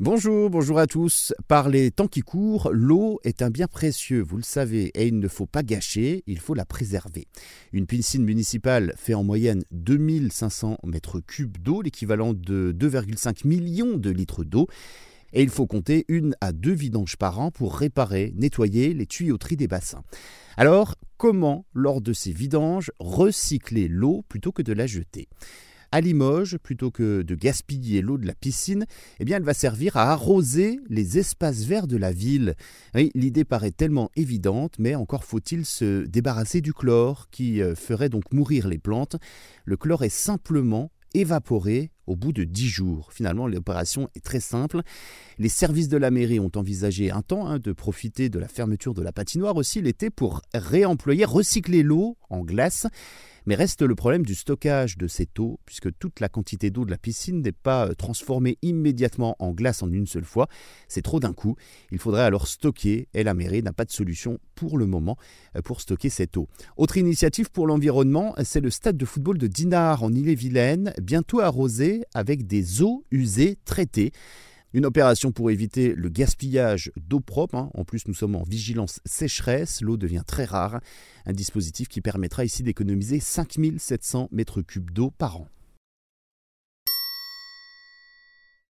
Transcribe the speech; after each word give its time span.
Bonjour, 0.00 0.50
bonjour 0.50 0.80
à 0.80 0.88
tous. 0.88 1.32
Par 1.46 1.68
les 1.68 1.92
temps 1.92 2.08
qui 2.08 2.22
courent, 2.22 2.68
l'eau 2.72 3.20
est 3.22 3.42
un 3.42 3.50
bien 3.50 3.68
précieux, 3.68 4.22
vous 4.22 4.36
le 4.36 4.42
savez, 4.42 4.90
et 4.96 5.06
il 5.06 5.20
ne 5.20 5.28
faut 5.28 5.46
pas 5.46 5.62
gâcher, 5.62 6.24
il 6.26 6.40
faut 6.40 6.54
la 6.54 6.64
préserver. 6.64 7.28
Une 7.72 7.86
piscine 7.86 8.24
municipale 8.24 8.92
fait 8.96 9.14
en 9.14 9.22
moyenne 9.22 9.62
2500 9.70 10.78
mètres 10.82 11.20
cubes 11.20 11.58
d'eau, 11.58 11.80
l'équivalent 11.80 12.34
de 12.34 12.74
2,5 12.76 13.46
millions 13.46 13.96
de 13.96 14.10
litres 14.10 14.42
d'eau. 14.42 14.66
Et 15.32 15.44
il 15.44 15.48
faut 15.48 15.68
compter 15.68 16.04
une 16.08 16.34
à 16.40 16.50
deux 16.50 16.74
vidanges 16.74 17.16
par 17.16 17.38
an 17.38 17.52
pour 17.52 17.76
réparer, 17.76 18.32
nettoyer 18.34 18.94
les 18.94 19.06
tuyauteries 19.06 19.56
des 19.56 19.68
bassins. 19.68 20.02
Alors, 20.56 20.96
comment, 21.18 21.66
lors 21.72 22.00
de 22.00 22.12
ces 22.12 22.32
vidanges, 22.32 22.90
recycler 22.98 23.86
l'eau 23.86 24.24
plutôt 24.28 24.50
que 24.50 24.62
de 24.62 24.72
la 24.72 24.88
jeter? 24.88 25.28
À 25.94 26.00
Limoges, 26.00 26.58
plutôt 26.58 26.90
que 26.90 27.22
de 27.22 27.36
gaspiller 27.36 28.02
l'eau 28.02 28.18
de 28.18 28.26
la 28.26 28.34
piscine, 28.34 28.84
eh 29.20 29.24
bien, 29.24 29.36
elle 29.36 29.44
va 29.44 29.54
servir 29.54 29.96
à 29.96 30.10
arroser 30.10 30.80
les 30.88 31.18
espaces 31.18 31.62
verts 31.66 31.86
de 31.86 31.96
la 31.96 32.10
ville. 32.10 32.56
l'idée 33.14 33.44
paraît 33.44 33.70
tellement 33.70 34.10
évidente, 34.16 34.74
mais 34.80 34.96
encore 34.96 35.22
faut-il 35.22 35.64
se 35.64 36.04
débarrasser 36.04 36.60
du 36.60 36.72
chlore 36.72 37.28
qui 37.30 37.62
euh, 37.62 37.76
ferait 37.76 38.08
donc 38.08 38.32
mourir 38.32 38.66
les 38.66 38.78
plantes. 38.78 39.14
Le 39.64 39.76
chlore 39.76 40.02
est 40.02 40.08
simplement 40.08 40.90
évaporé 41.14 41.92
au 42.08 42.16
bout 42.16 42.32
de 42.32 42.42
10 42.42 42.66
jours. 42.66 43.12
Finalement, 43.12 43.46
l'opération 43.46 44.08
est 44.16 44.24
très 44.24 44.40
simple. 44.40 44.82
Les 45.38 45.48
services 45.48 45.88
de 45.88 45.96
la 45.96 46.10
mairie 46.10 46.40
ont 46.40 46.50
envisagé 46.56 47.12
un 47.12 47.22
temps 47.22 47.46
hein, 47.46 47.60
de 47.60 47.72
profiter 47.72 48.28
de 48.28 48.40
la 48.40 48.48
fermeture 48.48 48.94
de 48.94 49.02
la 49.02 49.12
patinoire 49.12 49.54
aussi 49.54 49.80
l'été 49.80 50.10
pour 50.10 50.42
réemployer, 50.54 51.24
recycler 51.24 51.84
l'eau 51.84 52.18
en 52.30 52.40
glace. 52.40 52.88
Mais 53.46 53.54
reste 53.54 53.82
le 53.82 53.94
problème 53.94 54.24
du 54.24 54.34
stockage 54.34 54.96
de 54.96 55.06
cette 55.06 55.38
eau, 55.38 55.60
puisque 55.66 55.96
toute 55.98 56.20
la 56.20 56.28
quantité 56.28 56.70
d'eau 56.70 56.84
de 56.84 56.90
la 56.90 56.98
piscine 56.98 57.42
n'est 57.42 57.52
pas 57.52 57.88
euh, 57.88 57.94
transformée 57.94 58.58
immédiatement 58.62 59.36
en 59.38 59.52
glace 59.52 59.82
en 59.82 59.92
une 59.92 60.06
seule 60.06 60.24
fois. 60.24 60.48
C'est 60.88 61.02
trop 61.02 61.20
d'un 61.20 61.32
coup. 61.32 61.56
Il 61.90 61.98
faudrait 61.98 62.22
alors 62.22 62.48
stocker, 62.48 63.08
et 63.12 63.22
la 63.22 63.34
mairie 63.34 63.62
n'a 63.62 63.72
pas 63.72 63.84
de 63.84 63.90
solution 63.90 64.38
pour 64.54 64.78
le 64.78 64.86
moment 64.86 65.16
euh, 65.56 65.62
pour 65.62 65.80
stocker 65.80 66.08
cette 66.08 66.36
eau. 66.36 66.48
Autre 66.76 66.96
initiative 66.96 67.50
pour 67.50 67.66
l'environnement, 67.66 68.34
c'est 68.44 68.60
le 68.60 68.70
stade 68.70 68.96
de 68.96 69.04
football 69.04 69.38
de 69.38 69.46
Dinard 69.46 70.02
en 70.02 70.12
Ille-et-Vilaine, 70.12 70.94
bientôt 71.02 71.40
arrosé 71.40 72.04
avec 72.14 72.46
des 72.46 72.82
eaux 72.82 73.04
usées 73.10 73.58
traitées. 73.64 74.12
Une 74.74 74.86
opération 74.86 75.30
pour 75.30 75.52
éviter 75.52 75.94
le 75.94 76.08
gaspillage 76.08 76.90
d'eau 76.96 77.20
propre. 77.20 77.54
Hein. 77.54 77.70
En 77.74 77.84
plus, 77.84 78.08
nous 78.08 78.14
sommes 78.14 78.34
en 78.34 78.42
vigilance 78.42 78.98
sécheresse. 79.04 79.80
L'eau 79.82 79.96
devient 79.96 80.24
très 80.26 80.44
rare. 80.44 80.80
Un 81.26 81.32
dispositif 81.32 81.86
qui 81.86 82.00
permettra 82.00 82.44
ici 82.44 82.64
d'économiser 82.64 83.20
5700 83.20 84.30
mètres 84.32 84.62
cubes 84.62 84.90
d'eau 84.90 85.12
par 85.12 85.36
an. 85.36 85.48